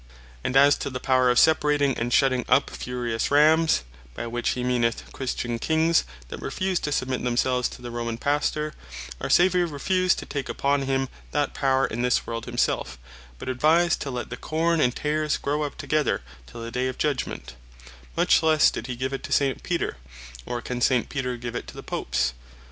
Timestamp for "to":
0.77-0.89, 6.79-6.91, 7.69-7.83, 10.17-10.25, 14.01-14.09, 19.25-19.31, 21.67-21.75